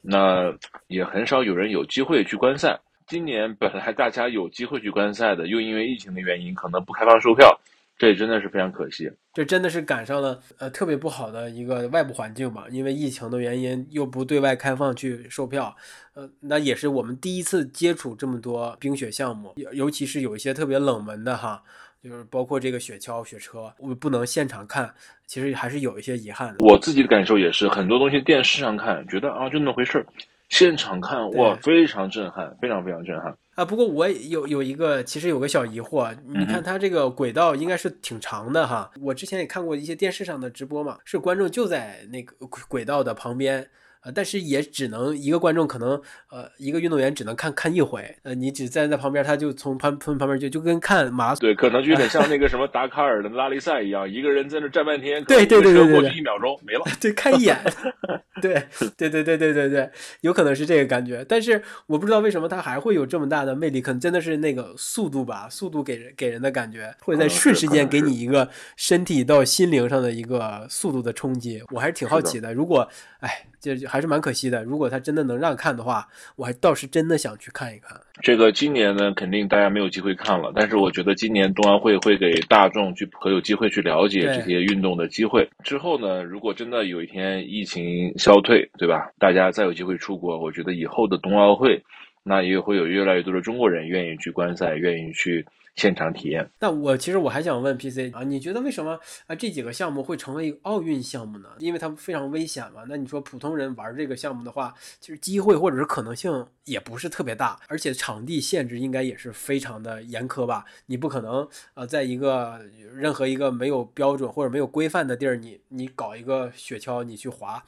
[0.00, 0.52] 那
[0.86, 2.78] 也很少有人有机会去观赛。
[3.06, 7.60] 今年本来大家有机会去观赛的，又因为疫情的原因，可能不开放售票。
[7.98, 15.76] 这也真的是非常可惜，这真的是赶上了呃特别不好的一个外部环境吧，因为疫情的原因又不对外开放去售票，
[16.14, 21.62] 呃，那也是我们第一次接触这么多冰雪项目，尤其是有一些特别冷门的哈，
[22.02, 24.92] 就是包括这个雪橇、雪车，我不能现场看，
[25.24, 26.64] 其实还是有一些遗憾的。
[26.64, 30.06] 我自己的感受也是，很多东西电视上看觉得啊就那么回事儿，
[30.48, 33.32] 现场看哇非常震撼，非常非常震撼。
[33.54, 38.90] 啊，不过我有有一个，其实有个小疑惑，你看它这个轨道应该是挺长的哈。
[39.00, 42.34] 我之前也看过一些电视上的直播嘛，是观众就在那个
[42.66, 43.68] 轨道的旁边。
[44.02, 45.90] 呃，但是也只能一个观众可能，
[46.28, 57.56] 呃，一个运动员只能看看一回，呃，你只站在旁边，他就从旁从旁边就就跟看马拉松，对，可能就有点像那 个什么达喀尔的拉力赛一样，一个人在那站半天，对对对对对，过去一秒钟没了， 对，看一眼，
[58.42, 58.54] 对
[58.96, 59.90] 对对对对对对，
[60.22, 72.88] 有可能是这个感觉，但是我不知道为什么他还会有这么大的魅力，可能真的是那个速度吧，速度给人给人的感觉会在瞬时间给你一个身体到心灵上的一个速度的冲击，我还是挺好奇的，如果，
[73.20, 73.46] 哎。
[73.62, 74.64] 这还是蛮可惜的。
[74.64, 77.96] 如果他真的能让看的话，我还倒是真的想去看一看。
[78.20, 80.52] 这个今年呢，肯定大家没有机会看了。
[80.56, 85.48] 但是我觉得今年冬奥会会给大众去可有机会去了解这些运动的机会。
[85.62, 89.12] 之后呢，如果真的有一天疫情消退，对吧？
[89.16, 91.80] 大家再有机会出国，我觉得以后的冬奥会，
[92.24, 95.46] 那也会有越来越多的中国人愿意去观赛，愿意去。
[95.74, 96.48] 现场体验。
[96.58, 101.48] 那我其实我还想问 PC 啊，你觉得为什么啊这几个项目会成为奥运项目呢？
[101.58, 102.82] 因为它非常危险嘛。
[102.88, 110.64] 那你说普通人玩这个项目的话，其实机会或者是可能性也不是特别大，而且场地限制应该也是非常的严苛吧？
[110.86, 112.60] 你不可能呃在一个
[112.94, 117.62] 任何一个没有标准或者没有规范的地儿，你你搞一个雪橇你去滑。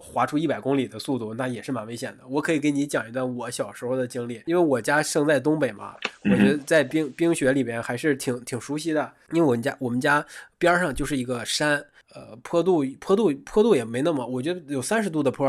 [0.00, 2.26] 滑出一百公里的速度，那也是蛮危险的。
[2.26, 9.12] 我可以给你讲一段我小时候的经历，因为我家生在东北嘛，我觉得在冰冰雪里边还是挺挺熟悉的。
[9.30, 10.26] 因为我们家我们家
[10.58, 11.76] 边上就是一个山，
[12.12, 15.48] 呃，坡度坡度坡度也没那么，我觉得有三十度的坡，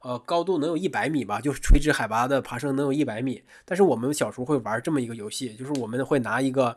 [0.00, 3.42] 呃，高度能有一百米吧，就是垂直海拔的爬升能有一百米。
[3.64, 6.76] 但是我们小时候会玩这么一个游戏，就是我们会拿一个。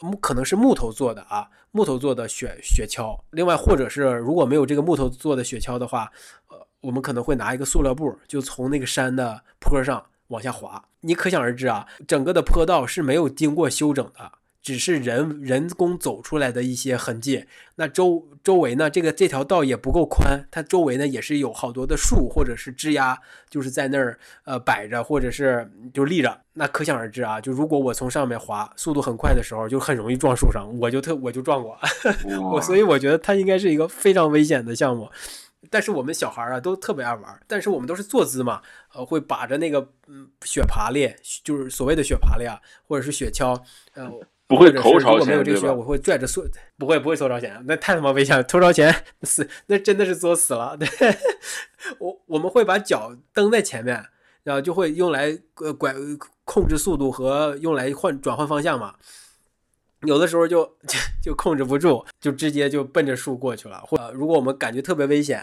[0.00, 3.18] 木可能是木头做的啊，木头做的雪雪橇。
[3.30, 6.10] 另外，或者是如果没有这个木头做的雪橇的话，
[6.48, 10.84] 呃，我们可能会拿一个塑料布，就从那个山的坡上往下滑。
[11.00, 14.32] 你可想而知啊，整个的坡道是没有经过修整的。
[14.64, 18.88] 只是人人工走出来的一些痕迹，那周周围呢？
[18.88, 26.40] 这个这条道也不够宽，它周围呢也是有好多的树或者是枝丫，就是在那儿呃摆着，或者是就立着。
[26.54, 30.66] 那可想而知啊，就如果我从上面滑，速度很快的时候，就很容易撞树上。
[30.80, 31.78] 我就特我就撞过，
[32.50, 35.10] 我所以我觉得它应该是一个非常危险的项目。
[35.68, 38.62] 但是我们小孩啊都特别爱玩，但是我们都是坐姿嘛，
[38.94, 43.60] 呃，会把着那个嗯雪爬犁，就是所谓的雪爬犁啊，或者是雪橇，
[43.92, 44.10] 呃。
[44.46, 50.76] 不会头朝前，没有这个需要，我会拽着速，不会不会头朝前，那太他妈危险了， 头朝前死，那真的是作死了。
[50.78, 50.88] 对，
[51.98, 54.04] 我我们会把脚蹬在前面，
[54.42, 55.94] 然后就会用来呃拐
[56.44, 58.94] 控制速度和用来换转换方向嘛。
[60.02, 60.98] 有的时候就就
[61.30, 63.82] 就控制不住，就直接就奔着树过去了。
[63.86, 65.42] 或如果我们感觉特别危险。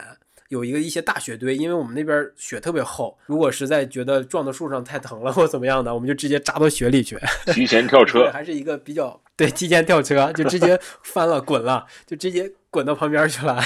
[0.51, 7.17] 有一个一些大雪堆，因为我们那边雪特别厚，如果实在觉得撞到树上太疼了或怎么样的，我们就直接扎到雪里去，
[7.53, 13.61] 提前跳车，还是一个比较对，提前跳车就直接翻了滚了，就直接滚到旁边去了。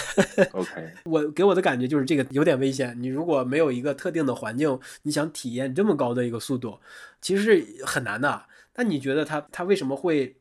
[0.51, 0.71] OK，
[1.09, 2.95] 我给我的感觉就是这个有点危险。
[3.01, 6.77] 你如果没有一个特定的环境，你想体验这么高的一个速度，
[7.19, 8.43] 其实是很难的。
[8.75, 10.35] 那你觉得它它为什么会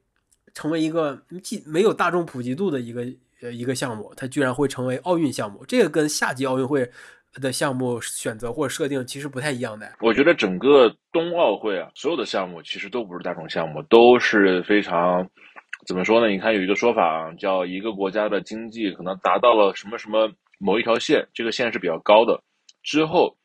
[0.53, 3.03] 成为一个既没有大众普及度的一个？
[3.43, 6.89] 呃，一个项目，它居然会成为奥运项目，这个跟夏季奥运会
[7.35, 9.93] 的项目选择或者设定其实不太一样的。
[10.01, 15.29] 我觉得整个冬奥会啊，所有的项目其实都不是大众项目，都是非常
[15.87, 16.29] 怎么说呢？
[16.29, 22.43] 你看有一个说法啊，叫一个国家的经济可能达到了什么什么某一条线，这个线是比较高的
[22.83, 23.37] 之后。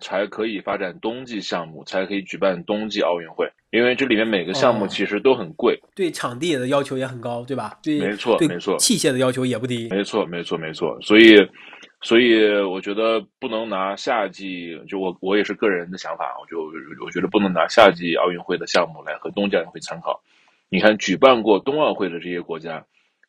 [0.00, 3.50] 才可以发展冬季项目，才可以举办冬季奥运会。
[3.70, 7.78] 因为这里面每个项目其实都很贵，对场地的要求也很高，对吧？
[7.82, 10.98] 对，没错，没错，器械的要求也不低，没错，没错，没错。
[11.02, 11.36] 所以，
[12.00, 16.72] 所以我觉得不能拿夏季，就我我也是个人的想法，我就
[17.04, 20.18] 我觉得不能拿夏季奥运会的项目来和冬季奥运会参考。
[20.70, 22.82] 你看，举办过冬奥会的这些国家，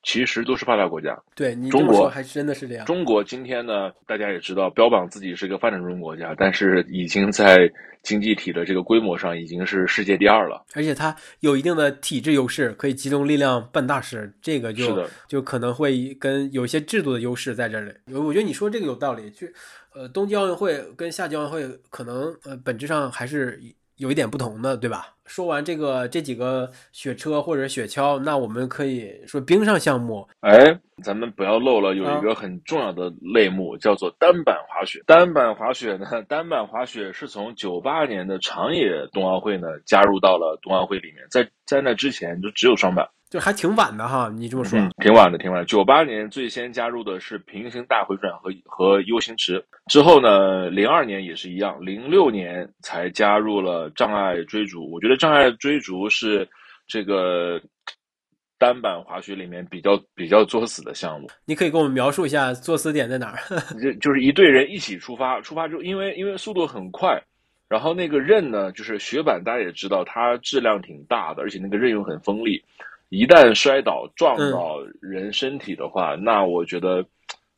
[0.03, 1.17] 其实都是发达国家。
[1.35, 2.85] 对你中国还真的是这样。
[2.85, 7.69] 中国今天呢，大家也知道，标榜自己是个发展中国家，但是已经在
[8.01, 10.65] 经济体的这个规模上已经是世界第二了。
[10.73, 17.91] 而且它有一定的体制优势，可以集中力量办大事，这个就就可能会跟有一些制度的优势在这里。
[18.13, 19.29] 我觉得你说这个有道理。
[19.31, 19.45] 就
[19.91, 23.59] 呃，冬季奥运会跟夏季奥运会可能呃本质上还是
[23.99, 25.13] 有一点不同的，对吧？
[25.25, 30.27] 说完这个这几个雪车或者雪橇，那我们可以说冰上项目。
[30.39, 30.57] 哎，
[31.03, 35.03] 咱们不要漏了，有一个很重要的类目叫做单板滑雪。
[35.05, 43.07] 单板滑雪呢，单板滑雪是从九八年的长野冬奥会呢加入到了冬奥会里面，在在那之前就只有双板。
[43.29, 45.63] 就还挺晚的哈，你这么说，挺晚的，挺晚。
[45.67, 54.89] 九八年最先加入的是平行大回转和和 U 型池，之后呢，零二年也是一样，零六年才加入了障碍追逐。
[54.91, 56.47] 我觉得障碍追逐是
[56.87, 57.61] 这个
[58.57, 61.29] 单板滑雪里面比较比较作死的项目。
[61.45, 63.37] 你可以给我们描述一下作死点在哪儿？
[63.79, 67.21] 就就是一队人一起出发，出发之后，因为因为速度很快，
[67.67, 72.59] 然后那个刃呢，就是雪板，大家也知道，它质量挺大的，而且那个刃又很锋利。
[73.09, 77.03] 一旦摔倒撞到人身体的话，那我觉得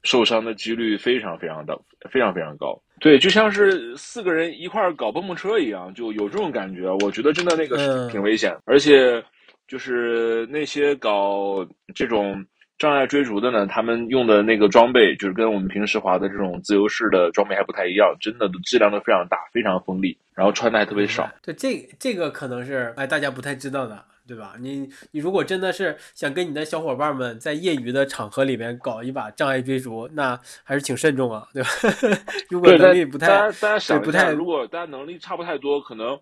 [0.04, 1.78] 受伤的几率非常非常的
[2.10, 2.82] 非常非常高。
[3.00, 6.90] 对，就像是四个人一块儿搞蹦蹦车一样，就有这种感觉。
[7.02, 9.24] 我觉得真的那个是挺危险，而且
[9.68, 12.46] 就是那些搞这种
[12.82, 21.30] 障碍追逐的呢，他们用的那个装备就是跟我们平时滑的这种自由式的装备还不太一样，真的质量都非常大，非常锋利，然后穿的还特别少。
[21.44, 24.04] 对，这这个可能是哎大家不太知道的。
[24.28, 24.54] 对吧？
[24.60, 31.70] 你你如果真的是想跟你的小伙伴们在业余的场合里面搞一把障碍追逐，那还是挺慎重啊，对吧？
[32.50, 36.18] 如果能力不太，大家大家想不太，如果大家能力差不太多，可能。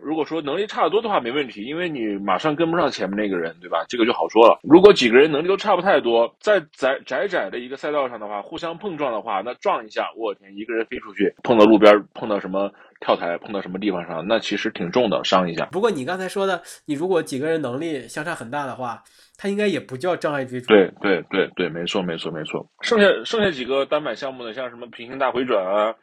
[0.00, 3.84] 如果说能力差得多的话，没问题，因为你马上跟不上前面那个人，对吧？
[3.88, 4.58] 这个就好说了。
[4.62, 15.66] 如果几个人能力都差不太多，在窄窄窄的一个赛道上的话，互相碰撞的话，那撞一下，我天，一个人飞出去，碰到路边，碰到什么跳台，碰到什么地方上，那其实挺重的，伤一下。
[15.66, 19.02] 不过你刚才说的，你如果几个人能力相差很大的话，
[19.36, 20.68] 他应该也不叫障碍追逐。
[20.68, 22.66] 对对对对，没错没错没错。
[22.82, 25.94] 剩下剩下几个单板项目呢，像什么平行大回转啊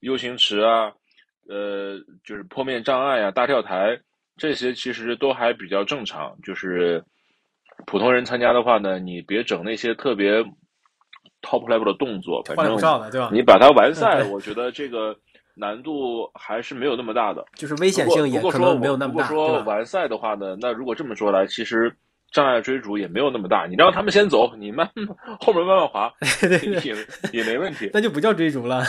[0.00, 0.92] ，U 型池啊。
[1.48, 3.98] 呃，就是坡面障碍啊，大跳台
[4.36, 6.36] 这些其实都还比较正常。
[6.42, 7.02] 就是
[7.86, 10.42] 普通人参加的话呢，你别整那些特别
[11.42, 12.76] top level 的动作，反正
[13.32, 15.16] 你把它完赛， 我觉得这个
[15.54, 17.44] 难度还是没有那么大的。
[17.56, 19.28] 就是危险性也可能没有那么大。
[19.28, 21.94] 如果说完赛的话呢，那如果这么说来，其实。
[22.32, 24.88] 障碍追逐也没有那么大，你让他们先走，你慢
[25.38, 26.12] 后面慢慢滑，
[26.82, 26.96] 也
[27.32, 27.90] 也没问题。
[27.94, 28.82] 那就不叫追逐了。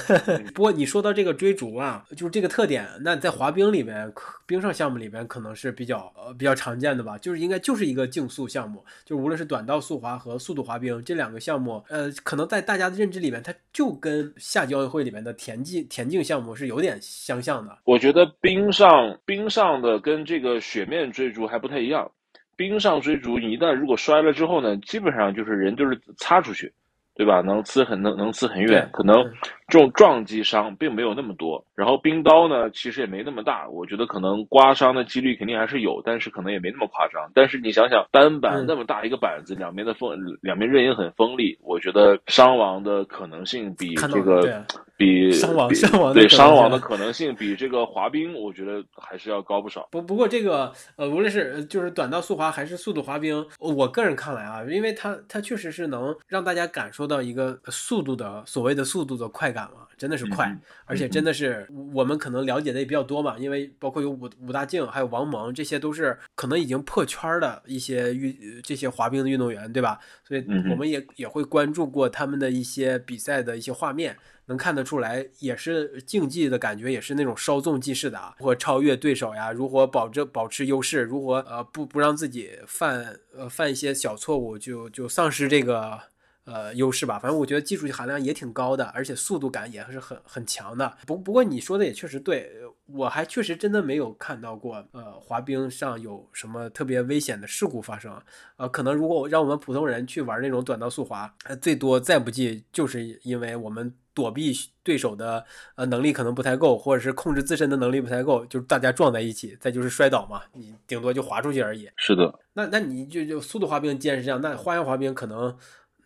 [0.55, 4.11] 不过你说到这个追逐啊，就是这个特点，那在滑冰里面，
[4.47, 17.77] 冰上项目里面可能是比较呃比较常见的吧，就是应该就是一个竞速项目，就无论是短道速滑和速度滑冰这两个项目，呃，可能在大家的认知里面，它就跟夏季奥运会里面的田径田径项目是有点相像的。
[17.83, 22.09] 我觉得冰上冰上的跟这个雪面追逐还不太一样。
[22.55, 26.71] 冰上追逐，你一旦如果摔了之后呢，基本上就是人就是擦出去，
[27.15, 27.41] 对吧？
[27.41, 29.23] 能呲很能能呲很远，可能
[29.67, 31.63] 这种撞击伤并没有那么多。
[31.75, 37.31] 然后冰刀呢，其实也没那么大，我觉得可能刮伤的几率肯定还是有，但是可能也没那么夸张。
[37.33, 44.63] 但是你想想，单板那么大一个板子，两边的锋两边刃也很锋利，我觉得伤亡的可能性比这个。
[44.95, 49.87] 比伤亡伤亡对伤亡的可能性比这个滑冰，我觉得还是要高不少。
[49.89, 69.99] 不不过这个呃，无论是就是短道速滑还是速度滑冰，我个人看来啊，因为它它确实是能让大家感受到一个速度的所谓的速度的快感嘛，真的是快，而且真的是我们可能了解的也比较多嘛，因为包括有武武大靖还有王蒙，这些都是可能已经破圈的一些运这些滑冰的运动员，对吧？
[70.27, 74.17] 所以我们也也会关注过他们的一些比赛的一些画面。
[74.47, 78.35] 能看得出来，也是竞技的感觉，也是那种稍纵即逝的啊！
[78.37, 79.53] 如何超越对手呀？
[79.53, 81.03] 如何保证保持优势？
[81.03, 85.97] 如何呃不不让自己犯呃犯一些小错误，就就丧失这个
[86.45, 87.19] 呃优势吧？
[87.19, 90.97] 反正我觉得技术含量也挺高的，而且速度感也是很很强的。
[91.05, 92.51] 不不过你说的也确实对，
[92.85, 98.19] 我还确实真的没有看到过呃滑冰上有什么特别危险的事故发生。
[98.57, 103.93] 呃，可能如果让我们普通人去玩那种短道速滑，呃最多再不济就是因为我们。
[104.15, 111.89] 躲避对手的呃能力可能不太够，或者是控制自身的能力不太够，就是大家撞在一起，再就是摔倒嘛，你顶多就滑出去而已。
[111.97, 115.57] 是的，那那你就就速度滑冰既然是这样，那花样滑冰可能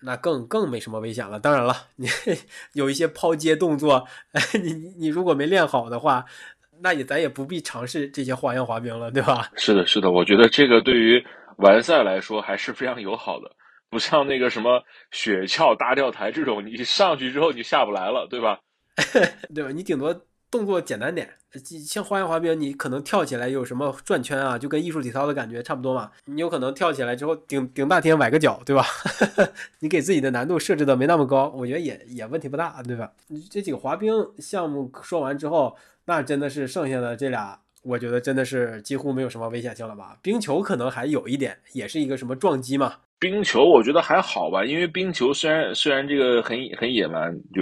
[0.07, 1.37] 那更更没什么危险了。
[1.37, 2.07] 当然了，你
[2.71, 4.07] 有一些抛接动作，
[4.63, 6.23] 你你如果没练好的话，
[6.79, 9.51] 那也咱也不必尝试这些花样滑冰了，对吧？
[9.57, 11.21] 是的，是的，我觉得这个对于
[11.57, 13.51] 完赛来说还是非常友好的。
[13.89, 14.81] 不像那个什么
[15.11, 18.59] 雪橇大吊台这种，你上去之后你下不来了，对吧？
[19.53, 19.71] 对吧？
[19.71, 20.13] 你顶多
[20.49, 26.11] 动作简单点，像花样滑冰，你可能跳起来有什么转圈啊，就跟艺术体操的感觉差不多嘛。
[26.25, 28.85] 你有可能跳起来之后顶顶大天崴个脚，对吧？
[29.79, 33.11] 你给自己的难度设置的没那么高，我觉得也也问题不大，对吧？
[33.49, 37.59] 这几个滑冰项目说完之后，那真的是剩下的这俩。
[37.83, 40.17] 我觉得真的是几乎没有什么危险性了吧？
[40.21, 42.95] 冰球可能还有一点，也是一个什么撞击嘛？
[43.17, 47.61] 冰球我觉得还好吧，因为冰球虽然虽然这个很很野蛮，就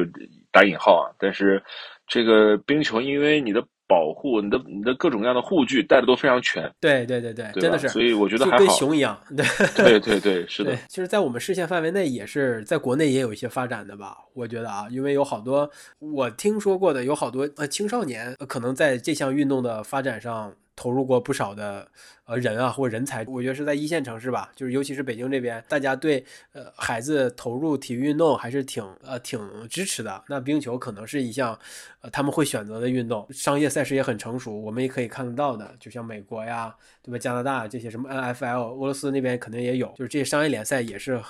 [0.51, 1.61] 打引号啊，但是
[2.07, 3.63] 这个冰球因为你的。
[3.88, 9.19] 保护你的你的各种各样的护具带的都非常全，对对对对，真的是，所以我觉得还好，跟熊一样，
[9.75, 10.75] 对对对对，是的。
[10.88, 14.17] 其实，在我们视线范围内，也是在国内也有一些发展的吧？
[14.33, 15.69] 我觉得啊，因为有好多
[15.99, 20.53] 我听说过的，有好多呃青少年可能在这项运动的发展上。
[20.76, 21.88] 投入过不少的
[22.26, 26.23] 呃人啊或人才，我觉得是在一线城市吧，就是尤其是北京这边，大家对
[26.53, 30.23] 呃孩子投入体育运动还是挺呃挺支持的。
[30.28, 31.57] 那冰球可能是一项
[32.01, 37.17] 呃他们会选择的运动，商业赛事也很成熟，我们也可以看得到的，就像美国呀，对吧？
[37.17, 41.21] 加拿大这些什么 NFL，俄罗斯那边肯定也有，就是这些商业联赛也是。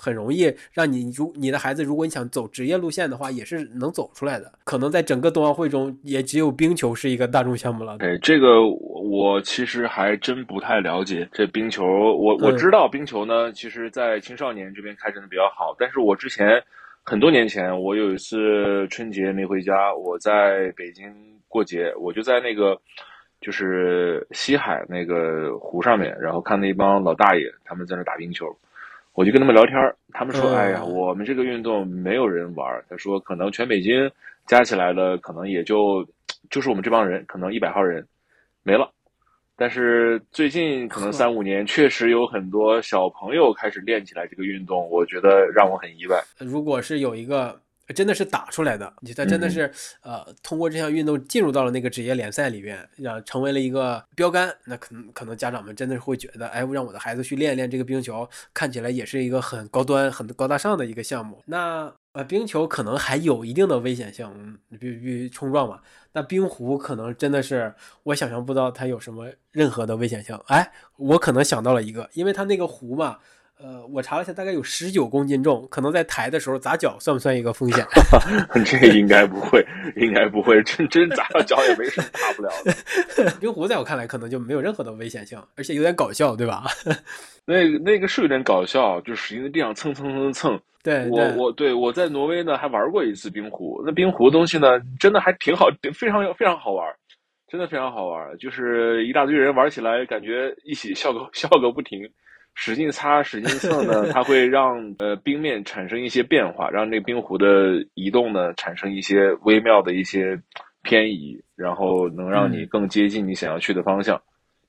[0.00, 4.52] 很容易让你，如你的孩子，如果你想走职业路线的话，也是能走出来的。
[4.62, 7.98] 可能在整个冬奥会中，也只有冰球是一个大众项目了。
[7.98, 11.28] 对，这个我其实还真不太了解。
[11.32, 15.74] 这冰球，我我知道冰球呢，其实在青少年这边开展的比较好。
[15.76, 16.62] 但是我之前
[17.02, 21.12] 很多年前，我有一次春节没回家，我在北京
[21.48, 22.80] 过节，我就在那个
[23.40, 28.46] 就是西海那个湖上面，然后看那一帮老大爷他们在那打冰球。
[29.18, 29.74] 我就跟他们聊天
[30.12, 34.08] 他们说：“哎呀，我们这个运动没有人玩。”他说：“可能全北京
[34.46, 36.06] 加起来的，可能也就
[36.50, 38.06] 就是我们这帮人，可能一百号人
[38.62, 38.88] 没了。
[39.56, 46.22] 但是最近可能三五年，确实有很多小朋友开始练起来这个运动，我觉得让我很意外。
[46.38, 47.60] 如果是有一个。”
[47.94, 49.72] 真的是打出来的，你他真的是
[50.02, 54.54] 呃，通过这项运动进入到了那个职业联赛里边，让成为了一个标杆。
[54.64, 61.42] 那可能可能家长们真的是会觉得，哎，让我的孩子去练练这个冰球，看起来也是一个很高端、很高大上的一个项目。
[61.46, 65.80] 那呃，冰球可能还有一定的危险性，比比冲撞嘛。
[66.12, 70.38] 那冰壶可能真的是我想象不到它有什么任何的危险性。
[70.48, 73.18] 哎，我可能想到了一个，因为它那个壶嘛。
[73.60, 77.84] 呃，我查了一下，大概有十九公斤重，可能在抬的时候砸脚，算不算一个风险？
[78.64, 83.30] 这应该不会，应该不会，真真砸到脚也没什么大不了的。
[83.40, 86.66] 冰壶在我看来可能就没有任何的危险性，而且有点搞笑，对吧？
[87.44, 90.60] 那那个是有点搞笑，就使劲在地上蹭蹭蹭蹭。
[90.84, 96.86] 对，我我对我在挪威呢还玩过一次冰壶，那冰壶东西呢真的还挺好，非常非常好玩，
[97.48, 102.08] 真的非常好玩，就是一大堆人玩起来，感觉一起笑个笑个不停。
[102.60, 107.46] 使劲擦，使劲蹭呢，它会让呃冰面产生一些变化，让这冰壶的
[107.94, 110.36] 移动呢产生一些微妙的一些
[110.82, 114.20] 偏移，然后能让你更接近你想要去的方向，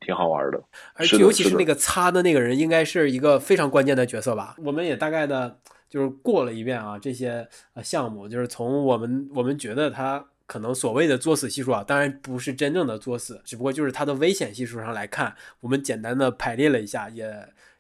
[0.02, 0.62] 挺好玩的。
[0.94, 4.56] 而且尤其是那个擦的那个人，应该是一个非常关键的角色吧？
[4.64, 5.58] 我们也大概的
[5.90, 17.34] 就是过了一遍啊，这些呃项目，就是从我们我们觉得它可能所谓的作死系数啊，当然不是真正的作死，只不过就是它的危险系数上来看，我们简单的排列了一下，也。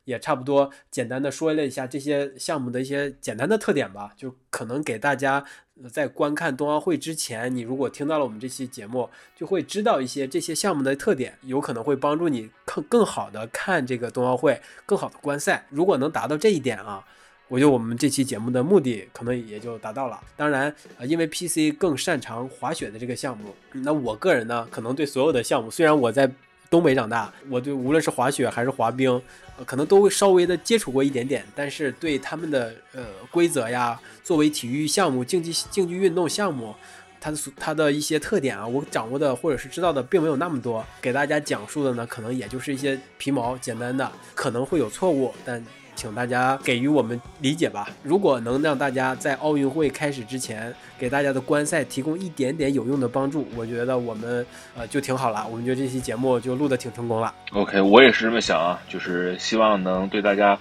[0.09, 5.45] 也差不多简单的说了一下这些项目的一些简单的特点吧，就可能给大家
[5.93, 15.67] 在观看冬奥会之前，你如果听到了我们这期节目，就会知道一些这些项目的特点，有可能会帮助你更更好的看这个冬奥会，更好的观赛。
[15.69, 17.05] 如果能达到这一点啊，
[17.47, 20.19] 我觉得我们这期节目的目的可能也就达到了。
[20.35, 26.31] 当然，呃，因为 PC 更擅长滑雪的这个项目，那我个人呢，可能对所有的项目，虽然我在
[26.69, 29.09] 东北长大，我对无论是滑雪还是滑冰。
[29.57, 36.73] 呃可能都会稍微的接触过一点点，但是对他们的呃规则呀，作为体育项目、竞技竞技运动项目，
[37.19, 45.61] 它的它的一些特点啊，我掌握的或者是知道的并没有那么多，给大家讲述的呢，可能也就是一些皮毛简单的，可能会有错误，但。
[45.99, 47.89] 请大家给予我们理解吧。
[48.03, 54.45] 如果能让大家在奥运会开始之前给大家的观赛提供一点点有用的帮助，我觉得我们
[54.77, 55.45] 呃就挺好了。
[55.51, 57.33] 我们觉得这期节目就录的挺成功了。
[57.51, 60.57] OK，我也是这么想啊，就是希望能对大家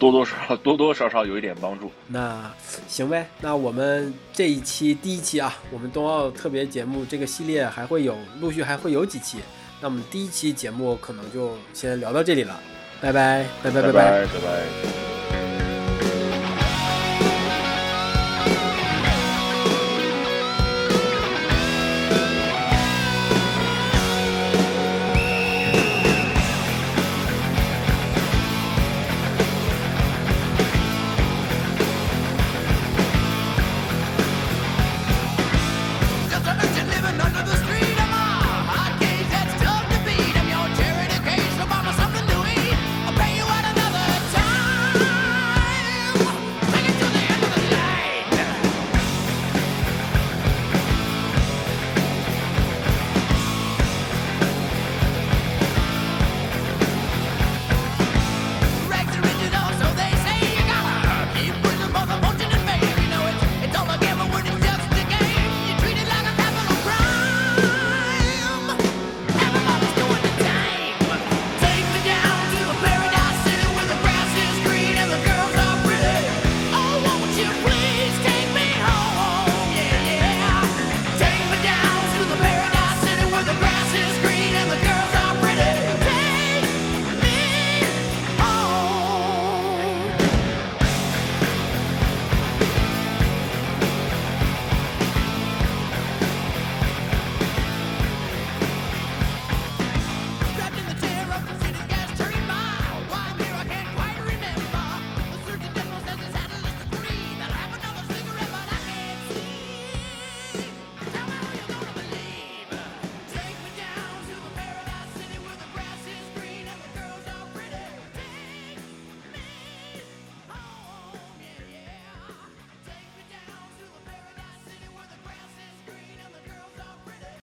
[0.00, 1.88] 多多少少多多少少有一点帮助。
[2.08, 2.50] 那
[2.88, 9.38] 行呗，那我们这一期第一期啊，我们冬奥特别节目这个系列还会有陆续还会有几期。
[9.80, 12.58] 那我们第一期节目可能就先聊到这里了。
[13.02, 15.11] 拜拜，拜拜，拜拜，拜拜。